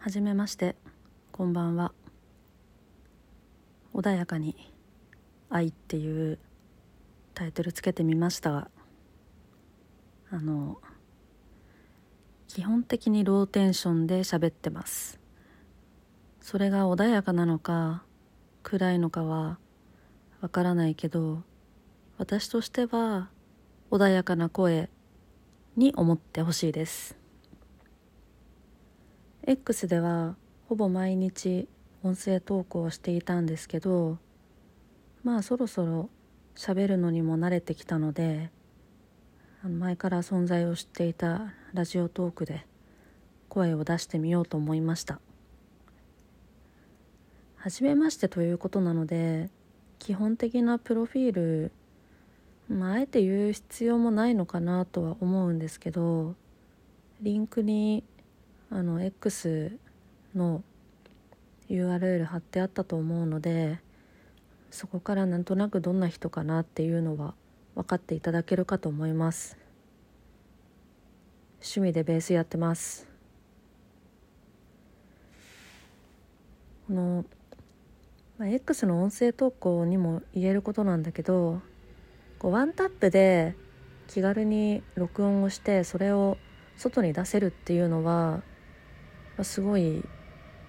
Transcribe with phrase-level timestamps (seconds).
[0.00, 0.76] はじめまして。
[1.32, 1.92] こんばんは。
[3.92, 4.72] 穏やかに
[5.50, 6.38] 愛っていう
[7.34, 8.70] タイトルつけてみましたが
[10.30, 10.78] あの
[12.46, 15.18] 基本的にローテンションで喋ってます。
[16.40, 18.04] それが穏やかなのか
[18.62, 19.58] 暗いのかは
[20.40, 21.42] わからないけど
[22.18, 23.30] 私としては
[23.90, 24.90] 穏やかな声
[25.76, 27.18] に思ってほしいです。
[29.50, 30.36] X では
[30.68, 31.68] ほぼ毎日
[32.02, 34.18] 音声投稿をしていたんですけど
[35.24, 36.10] まあそろそろ
[36.54, 38.50] 喋るのにも慣れてきたので
[39.64, 42.66] 前から存在を知っていたラジオトークで
[43.48, 45.18] 声を出してみようと思いました。
[47.56, 49.48] 初めましてということなので
[49.98, 51.72] 基本的なプロフィール
[52.68, 56.34] まあ、あえて言う必要もないのかなとは思うんですけど
[57.22, 58.04] リンクに
[58.70, 59.78] あの X
[60.34, 60.62] の
[61.70, 63.78] URL 貼ってあったと思うので
[64.70, 67.34] そこからなんとなくどんな人かなっていうのは
[67.74, 69.56] 分かっていただけるかと思います。
[71.60, 73.08] 趣味でベースやってます。
[76.86, 77.24] この、
[78.38, 81.60] まあ、X の音声投稿にも言えることなんだけど
[82.38, 83.54] こうワンタップで
[84.06, 86.38] 気軽に録音をしてそれを
[86.76, 88.42] 外に出せるっていうのは
[89.44, 90.04] すごい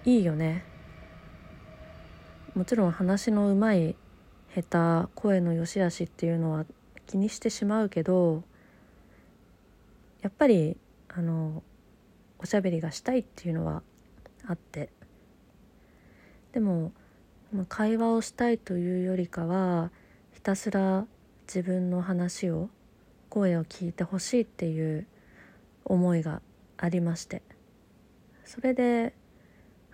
[0.04, 0.64] いいよね。
[2.54, 3.96] もちろん話のうまい
[4.54, 6.66] 下手声の良し悪しっていうのは
[7.06, 8.42] 気にしてしまうけど
[10.20, 10.76] やっぱり
[11.08, 11.62] あの
[12.38, 13.82] おしゃべりがしたいっていうのは
[14.46, 14.90] あって。
[16.52, 16.92] でも
[17.68, 19.90] 会話をしたいというよりかは
[20.32, 21.06] ひたすら
[21.46, 22.70] 自分の話を
[23.28, 25.06] 声を聞いてほしいっていう
[25.84, 26.42] 思いが
[26.76, 27.42] ありまして。
[28.50, 29.14] それで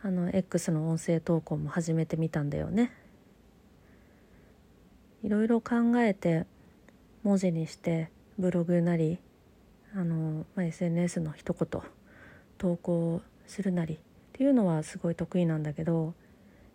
[0.01, 2.91] あの X の音声投稿も始めてみたんだよね。
[5.23, 6.47] いろいろ考えて
[7.23, 9.19] 文字にしてブログなり
[9.95, 11.83] あの、まあ、SNS の一言
[12.57, 13.99] 投稿するなりっ
[14.33, 16.15] ていうのはすごい得意なんだけど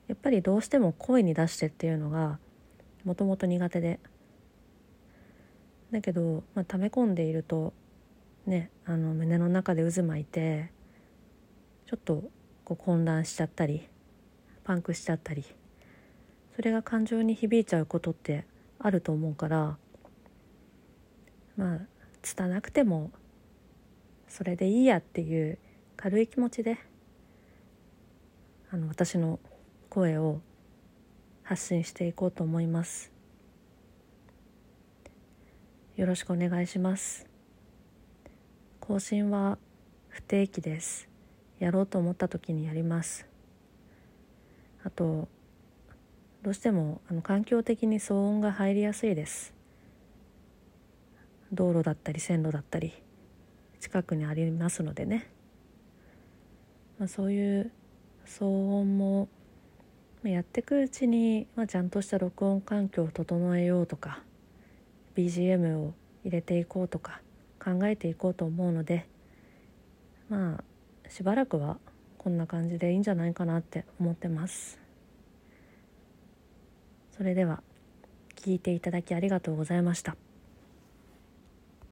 [0.08, 2.38] やっぱりどうしても声に出してっていうのが
[3.06, 4.00] もともと苦手で。
[5.90, 7.74] だけど、まあ、溜め込んでいると
[8.46, 10.72] ねあの胸の中で渦巻いて
[11.91, 12.24] ちょっと
[12.63, 13.85] こう混乱しちゃったり
[14.63, 15.44] パンクしちゃったり
[16.56, 18.46] それが感情に響いちゃうことって
[18.79, 19.78] あると思うから
[21.57, 21.79] まあ
[22.22, 23.12] 拙くても
[24.29, 25.57] それでいいやっていう
[25.97, 26.78] 軽い気持ちで
[28.72, 29.41] あの私の
[29.90, 30.40] 声を
[31.44, 33.12] 発信していこうと思います。
[35.97, 37.28] よろしくお願いします
[38.79, 39.58] 更新は
[40.08, 41.11] 不定期です
[41.62, 43.28] やろうと思った時にやります。
[44.84, 45.28] あと
[46.42, 49.54] どうしてもあの環境的に騒音が入りやすいです。
[51.54, 52.94] 道路だったり線路だったり
[53.80, 55.30] 近くにありますのでね、
[56.98, 57.72] まあ、そういう
[58.26, 59.28] 騒音も
[60.24, 64.24] やっていくうちに、まあ、ちゃんとした録音環境を整えようとか
[65.16, 67.22] BGM を入れていこうとか
[67.64, 69.08] 考えていこうと思うので
[70.30, 70.64] まあ
[71.12, 71.78] しばらくは
[72.18, 74.80] こんな感じでいいんじゃないかなって思ってます
[77.18, 77.62] それでは
[78.36, 80.16] 聞いていただきありがとうございました。